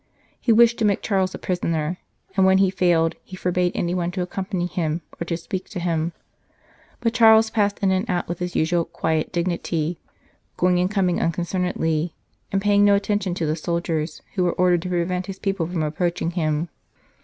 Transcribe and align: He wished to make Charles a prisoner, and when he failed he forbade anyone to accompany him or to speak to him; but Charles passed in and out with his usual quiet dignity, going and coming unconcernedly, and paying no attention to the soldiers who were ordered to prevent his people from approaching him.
He 0.39 0.51
wished 0.51 0.79
to 0.79 0.85
make 0.85 1.03
Charles 1.03 1.35
a 1.35 1.37
prisoner, 1.37 1.99
and 2.35 2.43
when 2.43 2.57
he 2.57 2.71
failed 2.71 3.13
he 3.23 3.35
forbade 3.35 3.71
anyone 3.75 4.09
to 4.13 4.23
accompany 4.23 4.65
him 4.65 5.03
or 5.21 5.25
to 5.25 5.37
speak 5.37 5.69
to 5.69 5.79
him; 5.79 6.13
but 7.01 7.13
Charles 7.13 7.51
passed 7.51 7.77
in 7.83 7.91
and 7.91 8.09
out 8.09 8.27
with 8.27 8.39
his 8.39 8.55
usual 8.55 8.83
quiet 8.85 9.31
dignity, 9.31 9.99
going 10.57 10.79
and 10.79 10.89
coming 10.89 11.19
unconcernedly, 11.21 12.15
and 12.51 12.63
paying 12.63 12.83
no 12.83 12.95
attention 12.95 13.35
to 13.35 13.45
the 13.45 13.55
soldiers 13.55 14.23
who 14.33 14.43
were 14.43 14.53
ordered 14.53 14.81
to 14.81 14.89
prevent 14.89 15.27
his 15.27 15.37
people 15.37 15.67
from 15.67 15.83
approaching 15.83 16.31
him. 16.31 16.69